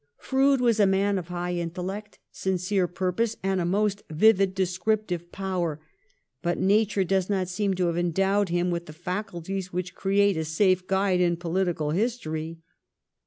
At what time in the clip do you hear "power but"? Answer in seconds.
5.31-6.57